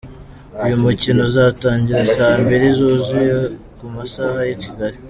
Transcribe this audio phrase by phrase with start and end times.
[0.65, 3.33] Uyu mukino uzatangira Saa mbiri zuzuye
[3.77, 4.97] ku masaha y'i Kigali.